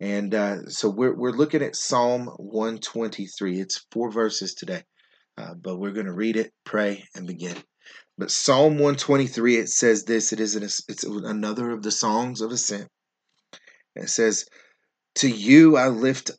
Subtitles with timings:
[0.00, 3.60] And uh, so we're, we're looking at Psalm 123.
[3.60, 4.82] It's four verses today,
[5.36, 7.56] uh, but we're going to read it, pray, and begin.
[8.16, 12.50] But Psalm 123, it says this it is an, it's another of the songs of
[12.50, 12.88] ascent.
[13.94, 14.46] It says,
[15.16, 16.30] To you I lift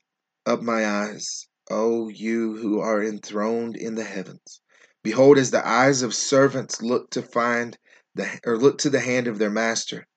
[0.46, 4.62] up my eyes, O you who are enthroned in the heavens.
[5.04, 7.78] Behold, as the eyes of servants look to find
[8.16, 10.08] the or look to the hand of their master,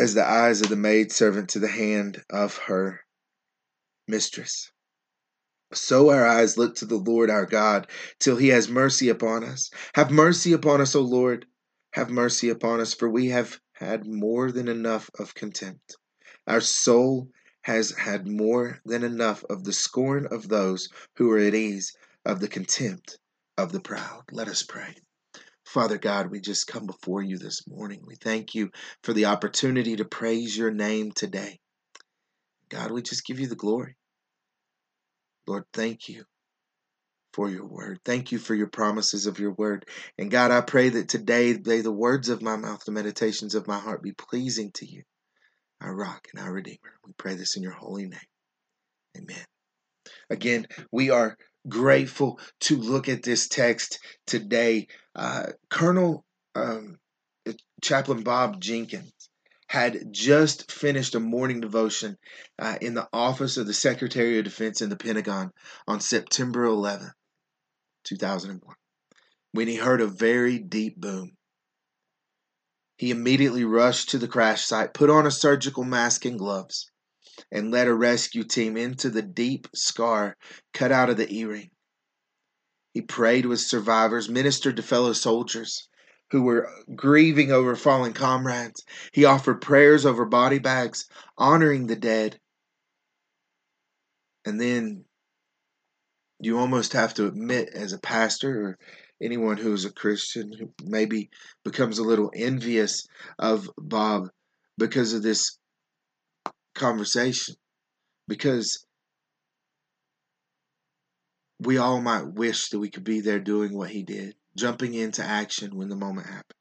[0.00, 3.00] as the eyes of the maid servant to the hand of her
[4.08, 4.70] mistress.
[5.74, 7.86] So our eyes look to the Lord our God
[8.18, 9.70] till he has mercy upon us.
[9.94, 11.44] Have mercy upon us, O Lord.
[11.92, 15.98] Have mercy upon us, for we have had more than enough of contempt.
[16.46, 17.28] Our soul
[17.62, 21.92] has had more than enough of the scorn of those who are at ease,
[22.24, 23.18] of the contempt
[23.58, 24.24] of the proud.
[24.32, 24.96] Let us pray.
[25.70, 28.02] Father God, we just come before you this morning.
[28.04, 28.72] We thank you
[29.04, 31.60] for the opportunity to praise your name today.
[32.70, 33.94] God, we just give you the glory.
[35.46, 36.24] Lord, thank you
[37.34, 38.00] for your word.
[38.04, 39.86] Thank you for your promises of your word.
[40.18, 43.68] And God, I pray that today may the words of my mouth, the meditations of
[43.68, 45.04] my heart be pleasing to you,
[45.80, 46.98] our rock and our redeemer.
[47.06, 48.18] We pray this in your holy name.
[49.16, 49.44] Amen.
[50.30, 51.36] Again, we are
[51.68, 54.88] grateful to look at this text today.
[55.14, 56.98] Uh, Colonel um,
[57.82, 59.12] Chaplain Bob Jenkins
[59.68, 62.18] had just finished a morning devotion
[62.58, 65.52] uh, in the office of the Secretary of Defense in the Pentagon
[65.86, 67.10] on September 11,
[68.04, 68.74] 2001,
[69.52, 71.36] when he heard a very deep boom.
[72.96, 76.89] He immediately rushed to the crash site, put on a surgical mask and gloves,
[77.50, 80.36] and led a rescue team into the deep scar
[80.72, 81.70] cut out of the E ring.
[82.92, 85.88] He prayed with survivors, ministered to fellow soldiers
[86.30, 88.84] who were grieving over fallen comrades.
[89.12, 92.38] He offered prayers over body bags, honoring the dead.
[94.44, 95.04] And then
[96.40, 98.78] you almost have to admit, as a pastor or
[99.22, 101.30] anyone who is a Christian who maybe
[101.64, 103.06] becomes a little envious
[103.38, 104.30] of Bob
[104.78, 105.58] because of this
[106.74, 107.54] conversation,
[108.28, 108.84] because
[111.60, 115.22] we all might wish that we could be there doing what he did, jumping into
[115.22, 116.54] action when the moment happened.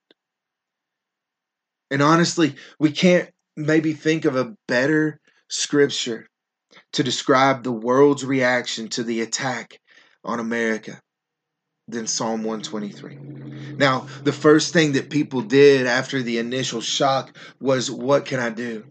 [1.91, 6.27] And honestly, we can't maybe think of a better scripture
[6.93, 9.79] to describe the world's reaction to the attack
[10.23, 11.01] on America
[11.87, 13.75] than Psalm 123.
[13.77, 18.49] Now, the first thing that people did after the initial shock was, What can I
[18.49, 18.85] do?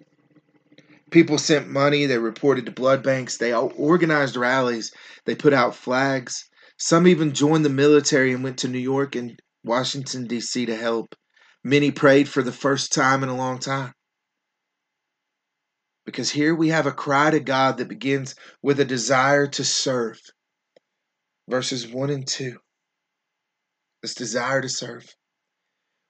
[1.11, 4.93] People sent money, they reported to blood banks, they organized rallies,
[5.25, 6.49] they put out flags.
[6.77, 10.67] Some even joined the military and went to New York and Washington, D.C.
[10.67, 11.15] to help.
[11.65, 13.93] Many prayed for the first time in a long time.
[16.07, 20.21] Because here we have a cry to God that begins with a desire to serve.
[21.49, 22.59] Verses 1 and 2.
[24.03, 25.05] This desire to serve,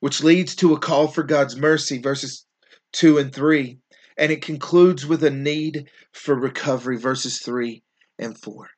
[0.00, 2.44] which leads to a call for God's mercy, verses
[2.92, 3.78] 2 and 3.
[4.18, 7.82] And it concludes with a need for recovery, verses 3
[8.18, 8.68] and 4.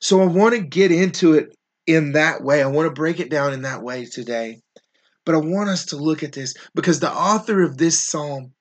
[0.00, 1.56] So I want to get into it
[1.86, 2.62] in that way.
[2.62, 4.60] I want to break it down in that way today.
[5.26, 8.52] But I want us to look at this because the author of this psalm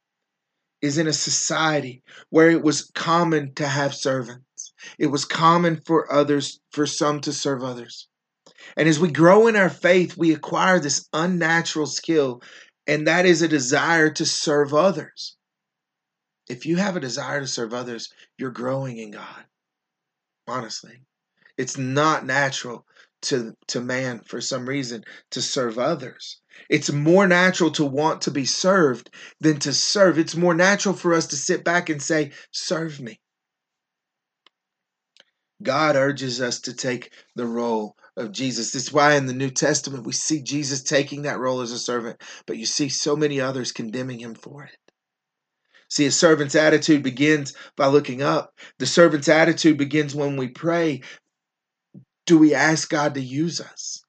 [0.82, 4.74] is in a society where it was common to have servants.
[5.00, 8.08] It was common for others, for some to serve others.
[8.76, 12.42] And as we grow in our faith, we acquire this unnatural skill,
[12.86, 15.37] and that is a desire to serve others.
[16.50, 19.46] If you have a desire to serve others, you're growing in God.
[20.48, 21.02] Honestly,
[21.58, 22.86] it's not natural
[23.24, 26.40] to, to man for some reason to serve others.
[26.70, 29.10] It's more natural to want to be served
[29.40, 30.18] than to serve.
[30.18, 33.20] It's more natural for us to sit back and say, Serve me.
[35.62, 38.72] God urges us to take the role of Jesus.
[38.72, 42.22] That's why in the New Testament we see Jesus taking that role as a servant,
[42.46, 44.78] but you see so many others condemning him for it.
[45.90, 48.54] See, a servant's attitude begins by looking up.
[48.78, 51.02] The servant's attitude begins when we pray.
[52.26, 54.04] Do we ask God to use us?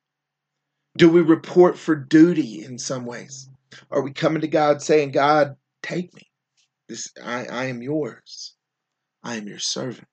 [0.97, 3.49] Do we report for duty in some ways?
[3.91, 6.23] Are we coming to God saying, God, take me?
[6.89, 8.55] This I, I am yours.
[9.23, 10.09] I am your servant.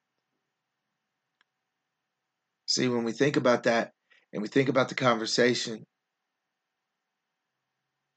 [2.68, 3.94] See, when we think about that
[4.34, 5.86] and we think about the conversation,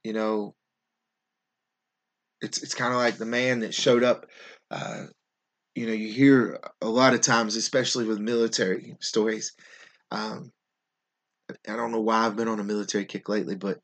[0.02, 0.54] you know,
[2.40, 4.26] it's it's kind of like the man that showed up.
[4.70, 5.06] Uh,
[5.74, 9.52] you know, you hear a lot of times, especially with military stories.
[10.10, 10.52] Um,
[11.68, 13.80] I don't know why I've been on a military kick lately, but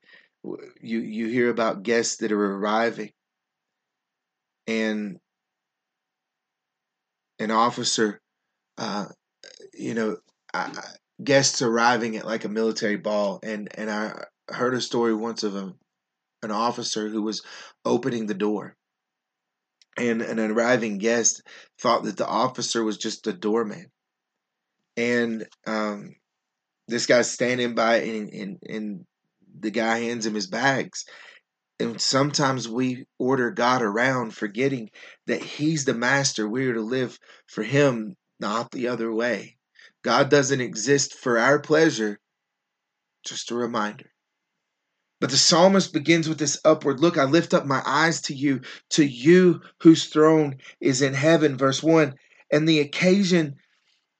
[0.80, 3.12] you you hear about guests that are arriving,
[4.66, 5.18] and
[7.38, 8.20] an officer,
[8.78, 9.06] uh,
[9.74, 10.16] you know,
[11.22, 15.56] guests arriving at like a military ball, and and I heard a story once of
[15.56, 15.74] a,
[16.44, 17.42] an officer who was
[17.84, 18.76] opening the door,
[19.96, 21.42] and an arriving guest
[21.80, 23.90] thought that the officer was just a doorman,
[24.96, 26.14] and um,
[26.88, 29.06] this guy's standing by, and, and and
[29.60, 31.04] the guy hands him his bags.
[31.80, 34.90] And sometimes we order God around, forgetting
[35.26, 36.48] that He's the master.
[36.48, 37.18] We are to live
[37.48, 39.56] for Him, not the other way.
[40.02, 42.20] God doesn't exist for our pleasure.
[43.24, 44.13] Just a reminder.
[45.20, 47.16] But the psalmist begins with this upward look.
[47.16, 51.56] I lift up my eyes to you, to you whose throne is in heaven.
[51.56, 52.14] Verse 1.
[52.50, 53.56] And the occasion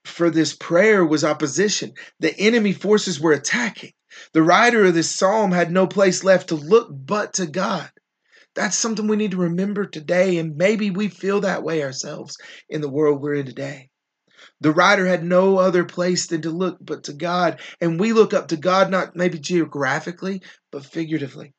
[0.05, 1.95] for this prayer was opposition.
[2.21, 3.93] The enemy forces were attacking.
[4.33, 7.91] The writer of this psalm had no place left to look but to God.
[8.55, 12.39] That's something we need to remember today, and maybe we feel that way ourselves
[12.69, 13.91] in the world we're in today.
[14.61, 17.61] The writer had no other place than to look but to God.
[17.81, 21.55] And we look up to God, not maybe geographically, but figuratively.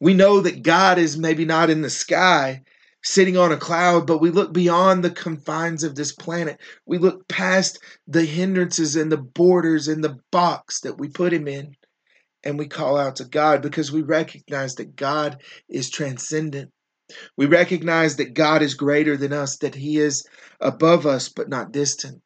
[0.00, 2.62] We know that God is maybe not in the sky
[3.02, 6.60] sitting on a cloud, but we look beyond the confines of this planet.
[6.86, 11.48] We look past the hindrances and the borders and the box that we put him
[11.48, 11.74] in.
[12.44, 16.70] And we call out to God because we recognize that God is transcendent.
[17.36, 20.24] We recognize that God is greater than us, that He is
[20.60, 22.22] above us, but not distant.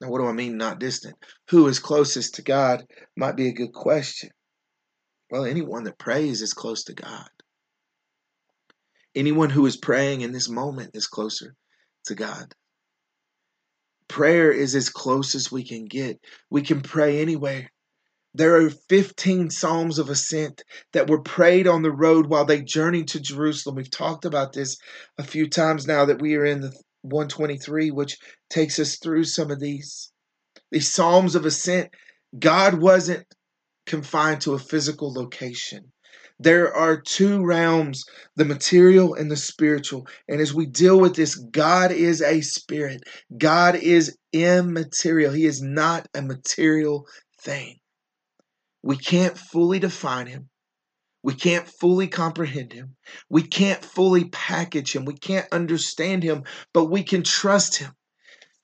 [0.00, 1.16] Now, what do I mean, not distant?
[1.50, 2.84] Who is closest to God
[3.16, 4.30] might be a good question.
[5.30, 7.28] Well, anyone that prays is close to God.
[9.14, 11.54] Anyone who is praying in this moment is closer
[12.04, 12.54] to God.
[14.08, 16.20] Prayer is as close as we can get.
[16.50, 17.70] We can pray anywhere.
[18.38, 20.62] There are 15 Psalms of Ascent
[20.92, 23.76] that were prayed on the road while they journeyed to Jerusalem.
[23.76, 24.76] We've talked about this
[25.16, 28.18] a few times now that we are in the 123, which
[28.50, 30.12] takes us through some of these.
[30.70, 31.88] These Psalms of Ascent,
[32.38, 33.24] God wasn't
[33.86, 35.90] confined to a physical location.
[36.38, 38.04] There are two realms,
[38.34, 40.06] the material and the spiritual.
[40.28, 43.02] And as we deal with this, God is a spirit.
[43.38, 45.32] God is immaterial.
[45.32, 47.06] He is not a material
[47.40, 47.78] thing.
[48.86, 50.48] We can't fully define him.
[51.24, 52.94] We can't fully comprehend him.
[53.28, 55.04] We can't fully package him.
[55.04, 57.96] We can't understand him, but we can trust him.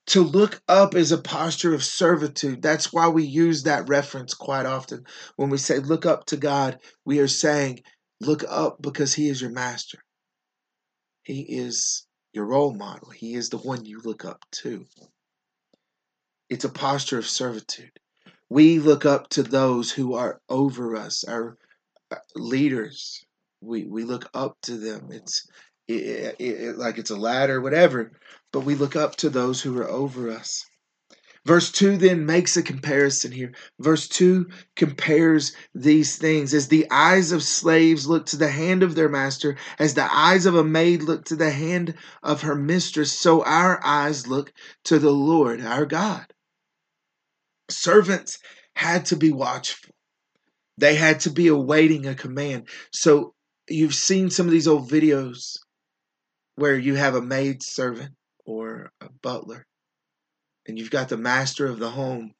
[0.06, 2.62] To look up is a posture of servitude.
[2.62, 5.06] That's why we use that reference quite often.
[5.34, 7.82] When we say look up to God, we are saying
[8.20, 9.98] look up because he is your master.
[11.24, 13.10] He is your role model.
[13.10, 14.86] He is the one you look up to.
[16.48, 17.98] It's a posture of servitude.
[18.52, 21.56] We look up to those who are over us, our
[22.10, 23.24] uh, leaders.
[23.62, 25.08] We we look up to them.
[25.10, 25.48] It's
[25.88, 28.12] it, it, it, like it's a ladder, whatever.
[28.52, 30.66] But we look up to those who are over us.
[31.46, 33.52] Verse 2 then makes a comparison here.
[33.80, 36.52] Verse 2 compares these things.
[36.52, 40.44] As the eyes of slaves look to the hand of their master, as the eyes
[40.44, 44.52] of a maid look to the hand of her mistress, so our eyes look
[44.84, 46.26] to the Lord our God.
[47.70, 48.38] Servants
[48.74, 49.94] had to be watchful.
[50.78, 52.68] They had to be awaiting a command.
[52.92, 53.34] So
[53.68, 55.58] you've seen some of these old videos
[56.56, 58.14] where you have a maid servant
[58.44, 59.66] or a butler
[60.66, 62.32] and you've got the master of the home,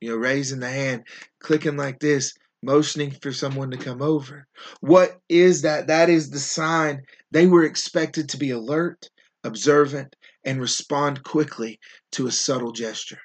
[0.00, 1.04] you know, raising the hand,
[1.40, 4.46] clicking like this, motioning for someone to come over.
[4.80, 5.86] What is that?
[5.86, 9.08] That is the sign they were expected to be alert,
[9.44, 10.14] observant,
[10.44, 11.78] and respond quickly
[12.12, 13.20] to a subtle gesture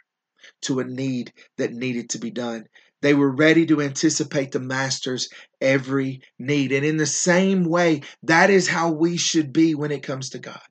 [0.66, 2.66] to a need that needed to be done.
[3.02, 5.30] They were ready to anticipate the master's
[5.62, 6.72] every need.
[6.72, 10.40] And in the same way, that is how we should be when it comes to
[10.40, 10.62] God.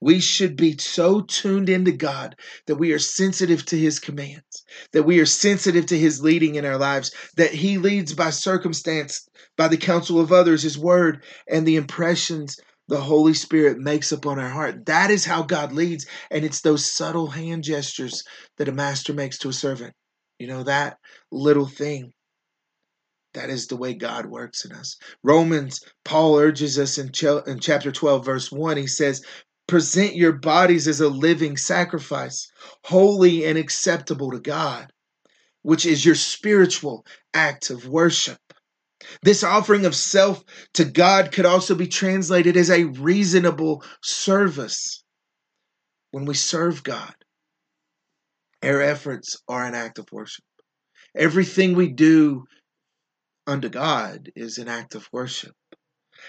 [0.00, 2.34] We should be so tuned into God
[2.66, 6.64] that we are sensitive to His commands, that we are sensitive to His leading in
[6.64, 11.64] our lives, that He leads by circumstance, by the counsel of others, His word, and
[11.64, 12.58] the impressions
[12.88, 14.86] the Holy Spirit makes upon our heart.
[14.86, 16.06] That is how God leads.
[16.30, 18.24] And it's those subtle hand gestures
[18.58, 19.94] that a master makes to a servant.
[20.38, 20.98] You know, that
[21.30, 22.12] little thing.
[23.34, 24.96] That is the way God works in us.
[25.22, 28.76] Romans, Paul urges us in, ch- in chapter 12, verse 1.
[28.76, 29.22] He says,
[29.66, 32.50] Present your bodies as a living sacrifice,
[32.84, 34.92] holy and acceptable to God,
[35.62, 38.38] which is your spiritual act of worship.
[39.22, 40.44] This offering of self
[40.74, 45.02] to God could also be translated as a reasonable service.
[46.10, 47.14] When we serve God,
[48.62, 50.44] our efforts are an act of worship.
[51.16, 52.44] Everything we do
[53.46, 55.54] unto God is an act of worship.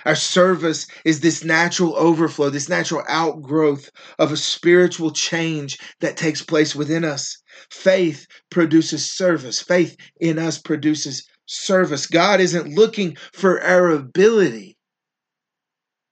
[0.05, 6.41] Our service is this natural overflow, this natural outgrowth of a spiritual change that takes
[6.41, 7.37] place within us.
[7.69, 9.61] Faith produces service.
[9.61, 12.07] Faith in us produces service.
[12.07, 14.77] God isn't looking for our ability.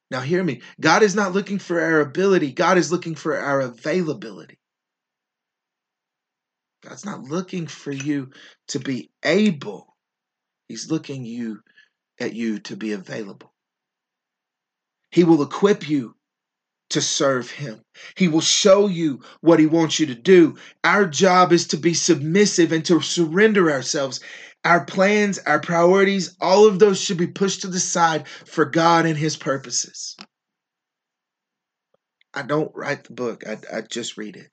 [0.10, 0.62] Now, hear me.
[0.80, 4.58] God is not looking for our ability, God is looking for our availability.
[6.84, 8.32] God's not looking for you
[8.70, 9.96] to be able.
[10.68, 11.60] He's looking you
[12.20, 13.54] at you to be available.
[15.12, 16.16] He will equip you
[16.90, 17.82] to serve him.
[18.16, 20.58] He will show you what he wants you to do.
[20.84, 24.20] Our job is to be submissive and to surrender ourselves.
[24.64, 29.06] Our plans, our priorities, all of those should be pushed to the side for God
[29.06, 30.16] and his purposes.
[32.34, 34.48] I don't write the book, I, I just read it.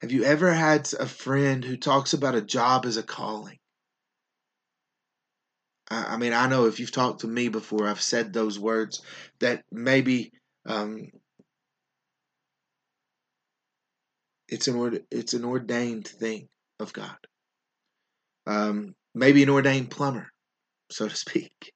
[0.00, 3.58] Have you ever had a friend who talks about a job as a calling?
[5.88, 9.02] I, mean, I know if you've talked to me before, I've said those words
[9.38, 10.32] that maybe
[10.66, 11.10] um,
[14.48, 16.48] it's an it's an ordained thing
[16.80, 17.16] of God.
[18.46, 20.28] Um, maybe an ordained plumber,
[20.90, 21.72] so to speak.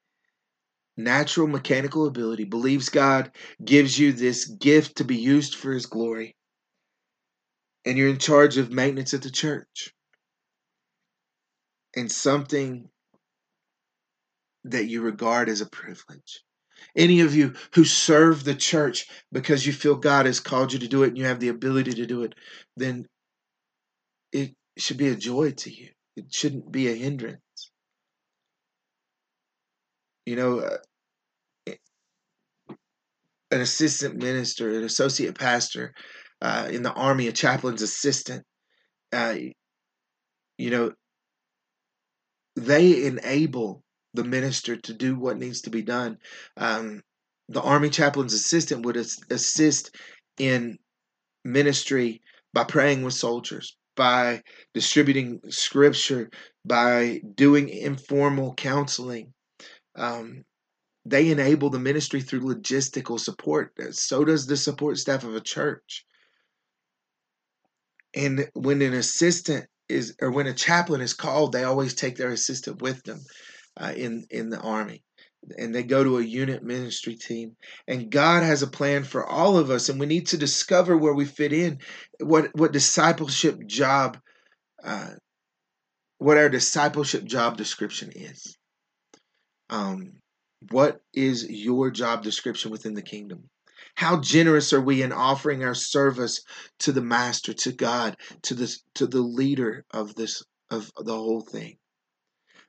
[0.96, 3.30] Natural mechanical ability believes God
[3.64, 6.36] gives you this gift to be used for His glory,
[7.84, 9.92] and you're in charge of maintenance at the church.
[11.96, 12.88] And something
[14.64, 16.42] that you regard as a privilege.
[16.96, 20.88] Any of you who serve the church because you feel God has called you to
[20.88, 22.34] do it and you have the ability to do it,
[22.76, 23.06] then
[24.76, 25.88] it should be a joy to you.
[26.16, 27.40] It shouldn't be a hindrance.
[30.26, 30.76] You know, uh,
[33.50, 35.94] an assistant minister, an associate pastor
[36.40, 38.44] uh, in the army, a chaplain's assistant,
[39.12, 39.34] uh,
[40.56, 40.92] you know,
[42.56, 43.82] they enable
[44.14, 46.18] the minister to do what needs to be done.
[46.56, 47.02] Um,
[47.48, 49.96] the army chaplain's assistant would assist
[50.38, 50.78] in
[51.44, 52.20] ministry
[52.52, 54.42] by praying with soldiers, by
[54.72, 56.30] distributing scripture,
[56.64, 59.34] by doing informal counseling.
[59.94, 60.46] Um,
[61.04, 63.74] they enable the ministry through logistical support.
[63.90, 66.06] So does the support staff of a church.
[68.16, 72.32] And when an assistant is, or when a chaplain is called, they always take their
[72.32, 73.20] assistant with them
[73.78, 75.02] uh, in in the army
[75.56, 77.56] and they go to a unit ministry team.
[77.86, 81.14] And god has a plan for all of us and we need to discover where
[81.14, 81.78] we fit in
[82.20, 84.18] what what discipleship job
[84.82, 85.14] uh,
[86.18, 88.56] what our discipleship job description is.
[89.70, 90.20] Um,
[90.70, 93.48] what is your job description within the kingdom?
[93.94, 96.42] How generous are we in offering our service
[96.80, 101.40] to the master to god to the to the leader of this of the whole
[101.40, 101.78] thing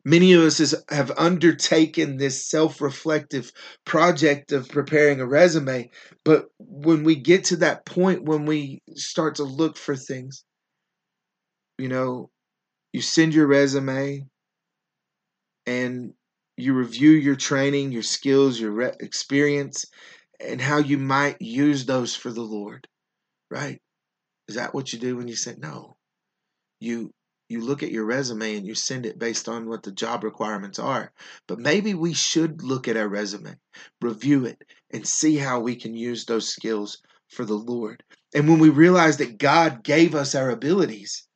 [0.03, 3.51] Many of us is, have undertaken this self reflective
[3.86, 5.89] project of preparing a resume,
[6.24, 10.43] but when we get to that point, when we start to look for things,
[11.77, 12.29] you know,
[12.93, 14.25] you send your resume
[15.65, 16.13] and
[16.58, 19.86] you review your training, your skills, your re- experience,
[20.39, 22.88] and how you might use those for the Lord,
[23.50, 23.79] right?
[24.48, 25.96] Is that what you do when you say no?
[26.79, 27.12] You
[27.51, 30.79] you look at your resume and you send it based on what the job requirements
[30.79, 31.12] are.
[31.48, 33.58] But maybe we should look at our resume,
[34.01, 36.98] review it, and see how we can use those skills
[37.29, 38.03] for the Lord.
[38.34, 41.27] And when we realize that God gave us our abilities,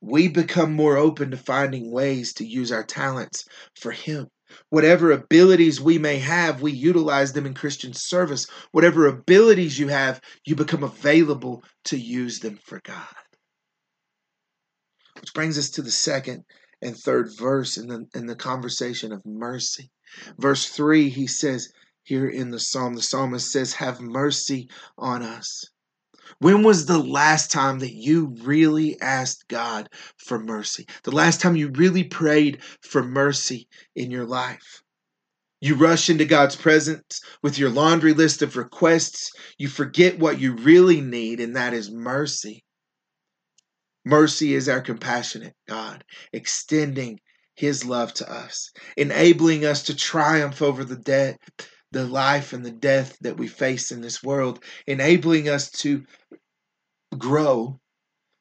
[0.00, 4.28] we become more open to finding ways to use our talents for Him.
[4.70, 8.46] Whatever abilities we may have, we utilize them in Christian service.
[8.70, 13.14] Whatever abilities you have, you become available to use them for God.
[15.20, 16.44] Which brings us to the second
[16.80, 19.90] and third verse in the in the conversation of mercy.
[20.38, 21.72] Verse 3, he says
[22.02, 25.66] here in the psalm, the psalmist says, Have mercy on us.
[26.38, 30.86] When was the last time that you really asked God for mercy?
[31.02, 34.82] The last time you really prayed for mercy in your life?
[35.60, 39.32] You rush into God's presence with your laundry list of requests.
[39.58, 42.64] You forget what you really need, and that is mercy.
[44.04, 47.20] Mercy is our compassionate God, extending
[47.54, 51.36] his love to us, enabling us to triumph over the death,
[51.90, 56.04] the life and the death that we face in this world, enabling us to
[57.16, 57.80] grow.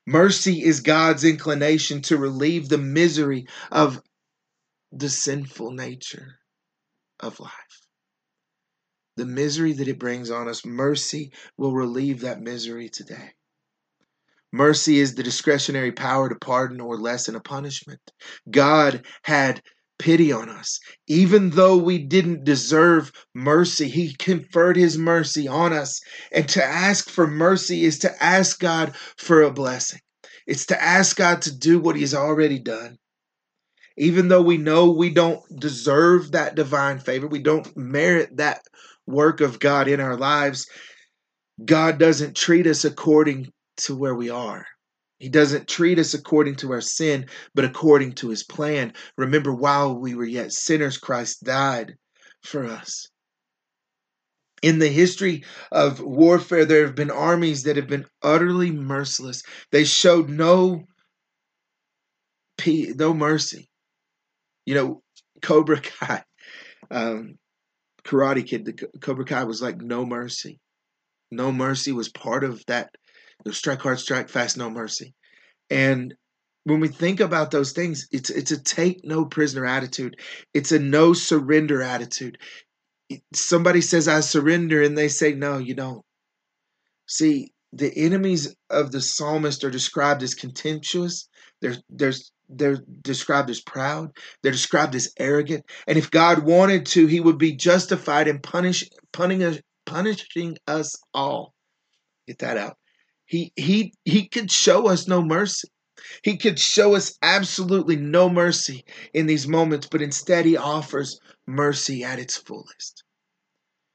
[0.06, 4.02] Mercy is God's inclination to relieve the misery of
[4.92, 6.40] the sinful nature
[7.20, 7.52] of life.
[9.18, 13.34] The misery that it brings on us, mercy will relieve that misery today.
[14.54, 18.00] Mercy is the discretionary power to pardon or lessen a punishment.
[18.50, 19.62] God had
[20.00, 20.80] pity on us.
[21.08, 26.00] Even though we didn't deserve mercy, He conferred His mercy on us.
[26.32, 30.00] And to ask for mercy is to ask God for a blessing,
[30.46, 32.98] it's to ask God to do what He's already done.
[33.98, 38.62] Even though we know we don't deserve that divine favor, we don't merit that
[39.08, 40.68] work of God in our lives,
[41.64, 44.66] God doesn't treat us according to where we are.
[45.20, 48.94] He doesn't treat us according to our sin, but according to his plan.
[49.18, 51.96] Remember, while we were yet sinners, Christ died
[52.44, 53.08] for us.
[54.62, 59.44] In the history of warfare, there have been armies that have been utterly merciless.
[59.72, 60.86] They showed no,
[62.66, 63.70] no mercy.
[64.66, 65.04] You know,
[65.42, 66.24] Cobra Kai,
[66.92, 67.38] um,
[68.04, 70.60] Karate Kid, the Cobra Kai was like no mercy.
[71.32, 72.90] No mercy was part of that.
[73.46, 75.14] The strike hard, strike fast, no mercy.
[75.70, 76.14] And
[76.64, 80.18] when we think about those things, it's it's a take no prisoner attitude.
[80.54, 82.38] It's a no surrender attitude.
[83.34, 86.04] Somebody says I surrender, and they say no, you don't.
[87.08, 91.30] See, the enemies of the psalmist are described as contemptuous.
[91.62, 94.12] They're there's they're described as proud.
[94.42, 95.66] They're described as arrogant.
[95.88, 101.54] And if God wanted to, He would be justified in punish, punishing, punishing us all.
[102.28, 102.78] Get that out.
[103.28, 105.68] He he he could show us no mercy.
[106.24, 112.04] He could show us absolutely no mercy in these moments, but instead he offers mercy
[112.04, 113.04] at its fullest.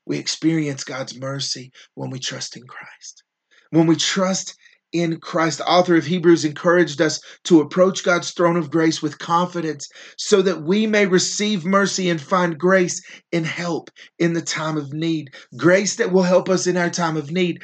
[0.05, 3.23] We experience God's mercy when we trust in Christ.
[3.71, 4.55] When we trust
[4.93, 5.59] in Christ.
[5.59, 10.43] The author of Hebrews encouraged us to approach God's throne of grace with confidence so
[10.43, 15.31] that we may receive mercy and find grace and help in the time of need.
[15.57, 17.62] Grace that will help us in our time of need.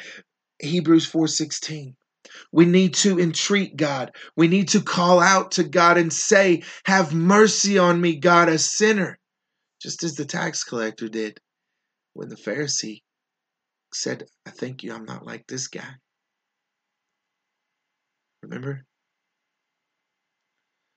[0.59, 1.95] Hebrews 4:16.
[2.51, 4.15] We need to entreat God.
[4.35, 8.59] We need to call out to God and say, "Have mercy on me, God, a
[8.59, 9.19] sinner."
[9.81, 11.39] Just as the tax collector did
[12.13, 13.03] when the Pharisee
[13.93, 15.95] said, "I thank you I'm not like this guy."
[18.43, 18.85] Remember?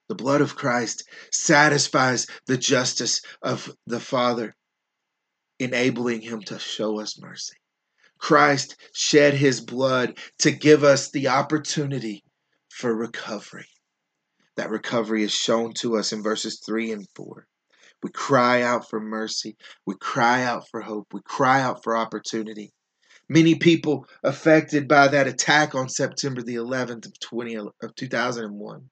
[0.09, 4.55] The blood of Christ satisfies the justice of the Father,
[5.59, 7.62] enabling him to show us mercy.
[8.23, 12.23] Christ shed his blood to give us the opportunity
[12.71, 13.67] for recovery.
[14.57, 17.49] That recovery is shown to us in verses 3 and 4.
[18.01, 19.57] We cry out for mercy.
[19.87, 21.09] We cry out for hope.
[21.13, 22.73] We cry out for opportunity.
[23.29, 28.89] Many people affected by that attack on September the 11th of 20 of 2001.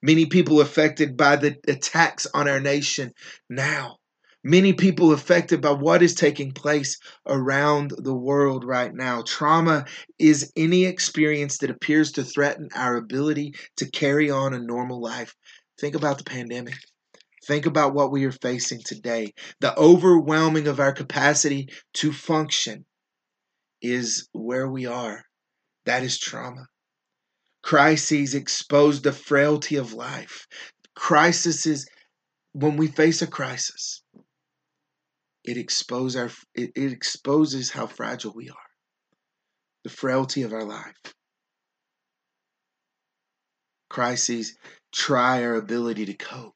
[0.00, 3.12] Many people affected by the attacks on our nation
[3.50, 3.99] now.
[4.42, 9.22] Many people affected by what is taking place around the world right now.
[9.22, 9.84] Trauma
[10.18, 15.34] is any experience that appears to threaten our ability to carry on a normal life.
[15.78, 16.74] Think about the pandemic.
[17.46, 19.34] Think about what we are facing today.
[19.60, 22.86] The overwhelming of our capacity to function
[23.82, 25.22] is where we are.
[25.84, 26.66] That is trauma.
[27.62, 30.46] Crises expose the frailty of life.
[30.94, 31.88] Crisis is
[32.52, 33.99] when we face a crisis,
[35.50, 38.56] it exposes our it, it exposes how fragile we are.
[39.82, 40.94] The frailty of our life.
[43.88, 44.56] Crises
[44.92, 46.54] try our ability to cope.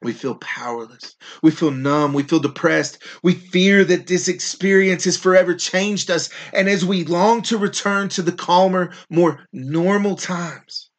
[0.00, 1.16] We feel powerless.
[1.42, 2.12] We feel numb.
[2.12, 3.02] We feel depressed.
[3.24, 6.30] We fear that this experience has forever changed us.
[6.52, 10.90] And as we long to return to the calmer, more normal times,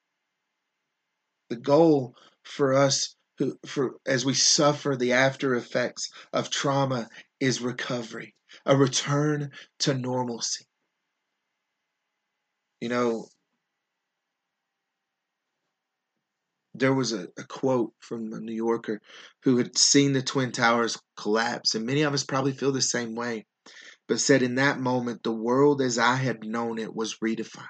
[1.49, 7.61] the goal for us who, for as we suffer the after effects of trauma is
[7.61, 10.65] recovery, a return to normalcy.
[12.81, 13.27] You know,
[16.73, 19.01] there was a, a, quote from a New Yorker
[19.43, 23.15] who had seen the Twin Towers collapse, and many of us probably feel the same
[23.15, 23.45] way,
[24.07, 27.67] but said in that moment, the world as I had known it was redefined.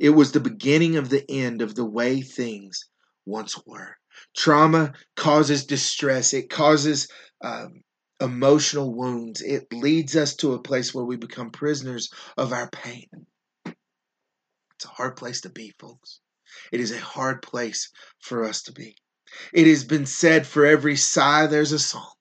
[0.00, 2.84] It was the beginning of the end of the way things
[3.24, 3.96] once were.
[4.36, 7.08] Trauma causes distress, it causes
[7.42, 7.82] um,
[8.20, 13.08] emotional wounds, it leads us to a place where we become prisoners of our pain.
[13.64, 16.20] It's a hard place to be, folks.
[16.72, 18.96] It is a hard place for us to be.
[19.52, 22.12] It has been said for every sigh, there's a song.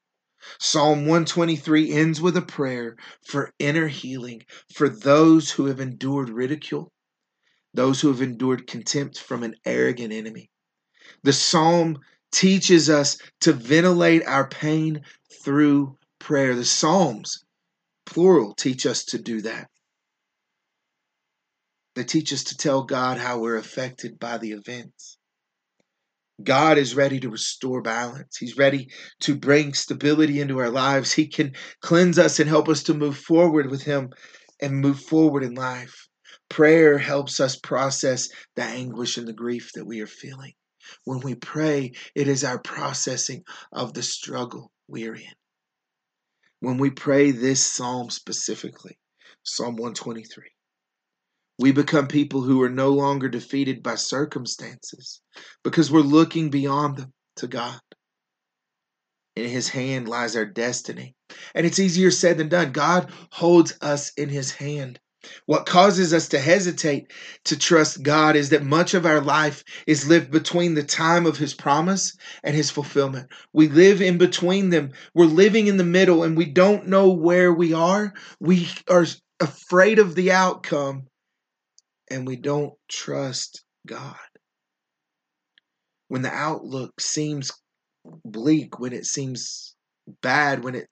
[0.60, 6.92] Psalm 123 ends with a prayer for inner healing for those who have endured ridicule,
[7.74, 10.50] those who have endured contempt from an arrogant enemy.
[11.24, 12.00] The psalm
[12.32, 15.02] teaches us to ventilate our pain
[15.44, 16.56] through prayer.
[16.56, 17.44] The psalms,
[18.06, 19.70] plural, teach us to do that.
[21.96, 25.18] They teach us to tell God how we're affected by the events.
[26.44, 28.36] God is ready to restore balance.
[28.38, 28.90] He's ready
[29.22, 31.14] to bring stability into our lives.
[31.14, 34.10] He can cleanse us and help us to move forward with Him
[34.62, 36.10] and move forward in life.
[36.50, 40.54] Prayer helps us process the anguish and the grief that we are feeling.
[41.04, 45.34] When we pray, it is our processing of the struggle we are in.
[46.60, 48.98] When we pray this psalm specifically,
[49.44, 50.44] Psalm 123,
[51.60, 55.22] we become people who are no longer defeated by circumstances
[55.64, 57.80] because we're looking beyond them to God.
[59.36, 61.16] In His hand lies our destiny.
[61.54, 62.72] And it's easier said than done.
[62.72, 65.00] God holds us in His hand.
[65.46, 67.12] What causes us to hesitate
[67.46, 71.38] to trust God is that much of our life is lived between the time of
[71.38, 73.30] His promise and His fulfillment.
[73.54, 74.92] We live in between them.
[75.14, 78.14] We're living in the middle and we don't know where we are.
[78.40, 79.06] We are
[79.40, 81.08] afraid of the outcome
[82.10, 84.16] and we don't trust God.
[86.08, 87.52] When the outlook seems
[88.24, 89.76] bleak, when it seems
[90.22, 90.88] bad, when it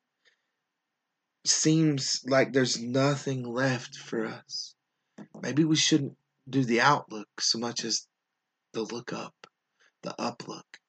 [1.45, 4.75] seems like there's nothing left for us,
[5.41, 6.17] maybe we shouldn't
[6.49, 8.07] do the outlook so much as
[8.73, 9.35] the look up,
[10.01, 10.79] the uplook,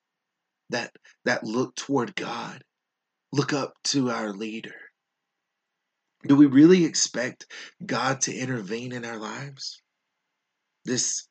[0.70, 2.62] that that look toward God,
[3.32, 4.74] look up to our leader.
[6.26, 7.46] Do we really expect
[7.84, 9.82] God to intervene in our lives?
[10.84, 11.28] This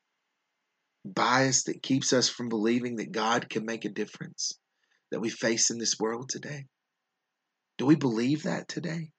[1.05, 4.57] bias that keeps us from believing that God can make a difference
[5.11, 6.67] that we face in this world today?
[7.83, 9.09] Do we believe that today?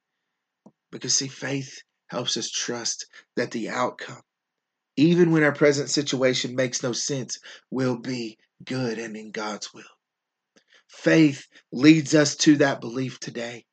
[0.90, 3.05] Because, see, faith helps us trust
[3.37, 4.22] that the outcome,
[4.96, 7.38] even when our present situation makes no sense,
[7.70, 9.85] will be good and in God's will.
[10.88, 13.66] Faith leads us to that belief today.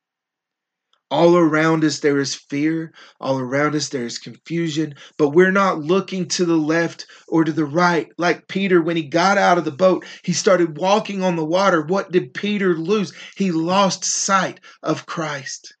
[1.12, 2.90] All around us, there is fear.
[3.20, 4.94] All around us, there is confusion.
[5.18, 8.08] But we're not looking to the left or to the right.
[8.16, 11.82] Like Peter, when he got out of the boat, he started walking on the water.
[11.82, 13.12] What did Peter lose?
[13.36, 15.74] He lost sight of Christ.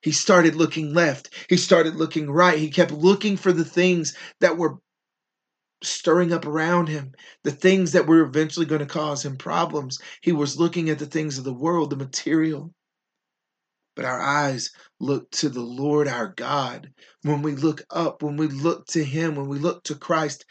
[0.00, 1.30] He started looking left.
[1.48, 2.56] He started looking right.
[2.56, 4.76] He kept looking for the things that were
[5.82, 7.10] stirring up around him,
[7.42, 9.98] the things that were eventually going to cause him problems.
[10.22, 12.72] He was looking at the things of the world, the material.
[13.98, 16.94] But our eyes look to the Lord our God.
[17.22, 20.44] When we look up, when we look to Him, when we look to Christ,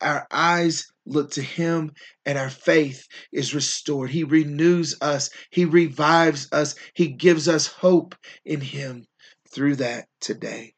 [0.00, 1.92] our eyes look to Him
[2.24, 4.08] and our faith is restored.
[4.08, 9.06] He renews us, He revives us, He gives us hope in Him
[9.50, 10.72] through that today.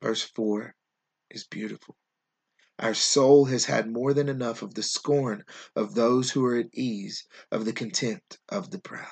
[0.00, 0.74] Verse 4
[1.28, 1.98] is beautiful.
[2.78, 5.44] Our soul has had more than enough of the scorn
[5.76, 9.10] of those who are at ease, of the contempt of the proud.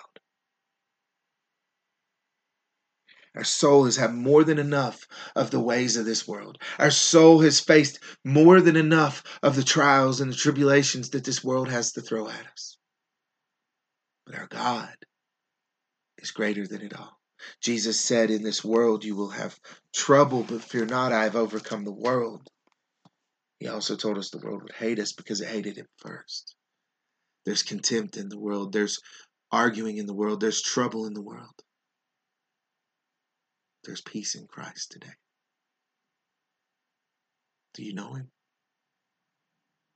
[3.34, 6.58] Our soul has had more than enough of the ways of this world.
[6.78, 11.42] Our soul has faced more than enough of the trials and the tribulations that this
[11.42, 12.76] world has to throw at us.
[14.26, 14.94] But our God
[16.18, 17.18] is greater than it all.
[17.60, 19.58] Jesus said, In this world you will have
[19.94, 22.48] trouble, but fear not, I have overcome the world.
[23.58, 26.54] He also told us the world would hate us because it hated him first.
[27.46, 29.00] There's contempt in the world, there's
[29.50, 31.62] arguing in the world, there's trouble in the world.
[33.84, 35.14] There's peace in Christ today.
[37.74, 38.30] Do you know him?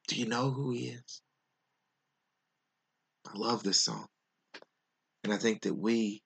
[0.08, 1.22] Do you know who he is?
[3.26, 4.06] I love this song.
[5.24, 6.22] And I think that we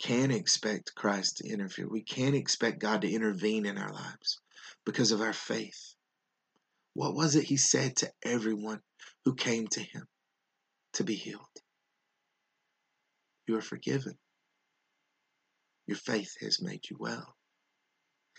[0.00, 1.88] can expect Christ to interfere.
[1.88, 4.40] We can expect God to intervene in our lives
[4.84, 5.94] because of our faith.
[6.94, 8.80] What was it he said to everyone
[9.24, 10.06] who came to him
[10.94, 11.40] to be healed?
[13.46, 14.18] You are forgiven.
[15.86, 17.36] Your faith has made you well.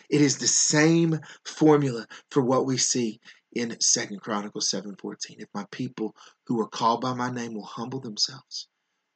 [0.10, 3.20] It is the same formula for what we see
[3.54, 5.40] in Second Chronicles 7:14.
[5.40, 6.16] If my people
[6.48, 8.68] who are called by my name will humble themselves,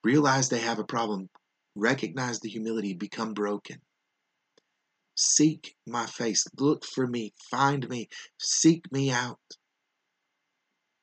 [0.03, 1.29] realize they have a problem,
[1.75, 3.81] recognize the humility, become broken.
[5.15, 9.39] Seek my face, look for me, find me, seek me out,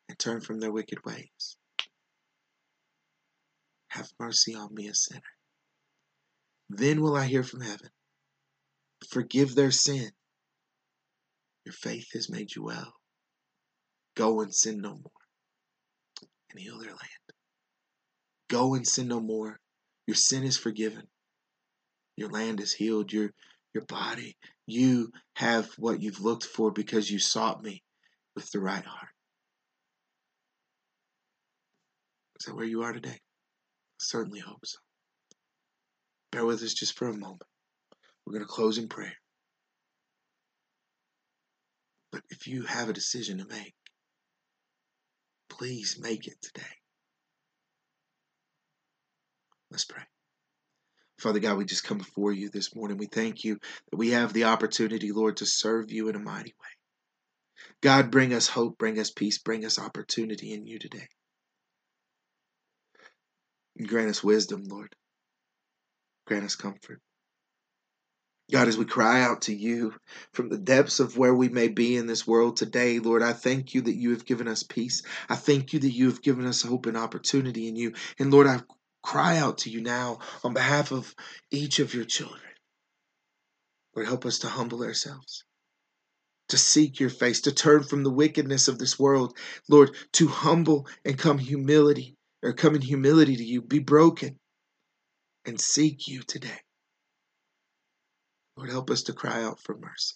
[0.08, 1.56] and turn from their wicked ways.
[3.88, 5.33] Have mercy on me, a sinner.
[6.70, 7.90] Then will I hear from heaven.
[9.08, 10.10] Forgive their sin.
[11.64, 12.94] Your faith has made you well.
[14.16, 15.10] Go and sin no more
[16.50, 17.00] and heal their land.
[18.48, 19.58] Go and sin no more.
[20.06, 21.04] Your sin is forgiven.
[22.16, 23.12] Your land is healed.
[23.12, 23.30] Your
[23.74, 24.36] your body.
[24.66, 27.82] You have what you've looked for because you sought me
[28.36, 29.08] with the right heart.
[32.38, 33.10] Is that where you are today?
[33.10, 34.78] I certainly hope so.
[36.34, 37.44] Bear with us just for a moment.
[38.26, 39.14] We're going to close in prayer.
[42.10, 43.74] But if you have a decision to make,
[45.58, 46.66] Please make it today.
[49.70, 50.02] Let's pray.
[51.20, 52.96] Father God, we just come before you this morning.
[52.96, 53.58] We thank you
[53.90, 57.76] that we have the opportunity, Lord, to serve you in a mighty way.
[57.82, 61.06] God, bring us hope, bring us peace, bring us opportunity in you today.
[63.86, 64.94] grant us wisdom, Lord.
[66.26, 67.00] Grant us comfort.
[68.50, 69.94] God, as we cry out to you
[70.32, 73.74] from the depths of where we may be in this world today, Lord, I thank
[73.74, 75.02] you that you have given us peace.
[75.30, 77.94] I thank you that you have given us hope and opportunity in you.
[78.18, 78.60] And Lord, I
[79.02, 81.14] cry out to you now on behalf of
[81.50, 82.40] each of your children.
[83.94, 85.44] Lord, help us to humble ourselves,
[86.48, 89.36] to seek your face, to turn from the wickedness of this world.
[89.68, 94.38] Lord, to humble and come humility, or come in humility to you, be broken,
[95.46, 96.60] and seek you today.
[98.56, 100.14] Lord, help us to cry out for mercy.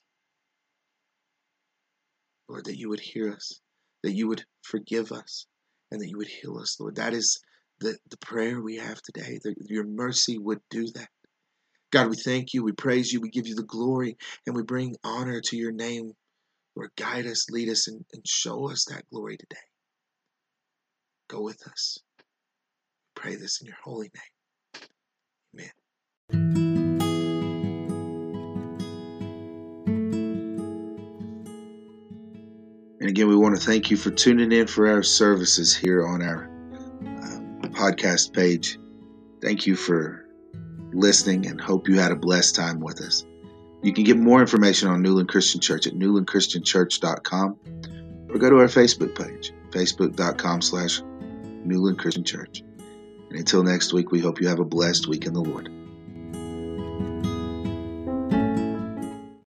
[2.48, 3.60] Lord, that you would hear us,
[4.02, 5.46] that you would forgive us,
[5.90, 6.96] and that you would heal us, Lord.
[6.96, 7.40] That is
[7.80, 11.08] the, the prayer we have today, that your mercy would do that.
[11.90, 14.96] God, we thank you, we praise you, we give you the glory, and we bring
[15.02, 16.12] honor to your name.
[16.76, 19.56] Lord, guide us, lead us, and, and show us that glory today.
[21.28, 21.98] Go with us.
[23.14, 24.37] Pray this in your holy name.
[33.00, 36.22] And again, we want to thank you for tuning in for our services here on
[36.22, 38.78] our um, podcast page.
[39.40, 40.26] Thank you for
[40.92, 43.24] listening and hope you had a blessed time with us.
[43.82, 47.58] You can get more information on Newland Christian Church at newlandchristianchurch.com
[48.28, 51.00] or go to our Facebook page, facebook.com slash
[51.64, 52.62] Newland Christian Church.
[53.30, 55.70] And until next week, we hope you have a blessed week in the Lord.